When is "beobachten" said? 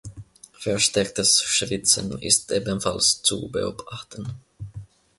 3.49-4.33